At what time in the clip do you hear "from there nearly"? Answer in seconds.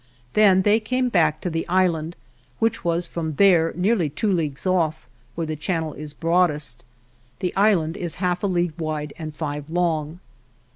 3.05-4.09